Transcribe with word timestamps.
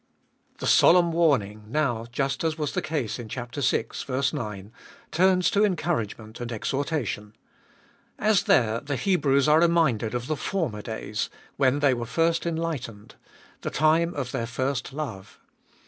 THE 0.57 0.65
solemn 0.65 1.11
warning 1.11 1.65
now, 1.67 2.07
just 2.11 2.43
as 2.43 2.57
was 2.57 2.71
the 2.73 2.81
case 2.81 3.19
in 3.19 3.29
chap. 3.29 3.53
vi. 3.53 3.85
(ver. 4.07 4.23
9), 4.33 4.71
turns 5.11 5.51
to 5.51 5.63
encouragement 5.63 6.39
and 6.41 6.51
exhortation. 6.51 7.35
As 8.17 8.45
there, 8.45 8.79
the 8.79 8.95
Hebrews 8.95 9.47
are 9.47 9.61
reminded 9.61 10.15
of 10.15 10.25
the 10.25 10.35
former 10.35 10.81
days, 10.81 11.29
when 11.57 11.81
they 11.81 11.93
were 11.93 12.07
first 12.07 12.47
enlightened— 12.47 13.13
the 13.61 13.69
time 13.69 14.15
of 14.15 14.31
their 14.31 14.47
first 14.47 14.91
love. 14.91 15.39